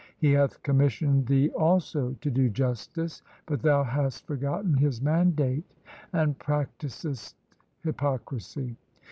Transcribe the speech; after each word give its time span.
He 0.17 0.31
hath 0.31 0.63
commissioned 0.63 1.27
thee 1.27 1.51
also 1.51 2.15
to 2.21 2.31
do 2.31 2.49
justice, 2.49 3.21
but 3.45 3.61
thou 3.61 3.83
hast 3.83 4.25
forgotten 4.25 4.73
His 4.77 4.99
mandate 4.99 5.69
and 6.11 6.35
practisest 6.39 7.35
hypocrisy. 7.83 8.77